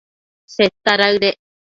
[0.55, 1.37] Seta daëdec